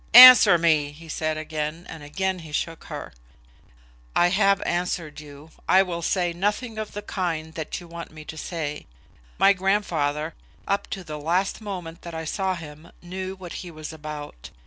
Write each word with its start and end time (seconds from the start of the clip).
"Answer 0.15 0.57
me," 0.57 0.89
he 0.91 1.07
said 1.07 1.37
again; 1.37 1.85
and 1.87 2.01
again 2.01 2.39
he 2.39 2.51
shook 2.51 2.85
her. 2.85 3.13
"I 4.15 4.29
have 4.29 4.59
answered 4.63 5.19
you. 5.19 5.51
I 5.69 5.83
will 5.83 6.01
say 6.01 6.33
nothing 6.33 6.79
of 6.79 6.93
the 6.93 7.03
kind 7.03 7.53
that 7.53 7.79
you 7.79 7.87
want 7.87 8.09
me 8.09 8.25
to 8.25 8.35
say. 8.35 8.87
My 9.37 9.53
grandfather, 9.53 10.33
up 10.67 10.89
to 10.89 11.03
the 11.03 11.19
latest 11.19 11.61
moment 11.61 12.01
that 12.01 12.15
I 12.15 12.25
saw 12.25 12.55
him, 12.55 12.91
knew 13.03 13.35
what 13.35 13.53
he 13.61 13.69
was 13.69 13.93
about. 13.93 14.49